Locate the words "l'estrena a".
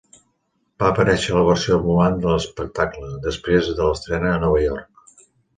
3.91-4.43